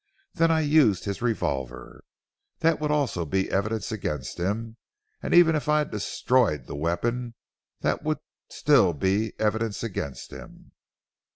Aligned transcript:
Then 0.33 0.49
I 0.49 0.61
used 0.61 1.05
his 1.05 1.21
revolver. 1.21 2.03
That 2.61 2.79
would 2.79 2.89
also 2.89 3.23
be 3.23 3.51
evidence 3.51 3.91
against 3.91 4.39
him, 4.39 4.77
and 5.21 5.31
even 5.31 5.55
if 5.55 5.69
I 5.69 5.83
destroyed 5.83 6.65
the 6.65 6.75
weapon 6.75 7.35
that 7.81 8.01
would 8.01 8.17
still 8.49 8.93
be 8.93 9.33
evidence 9.39 9.83
against 9.83 10.31
him. 10.31 10.71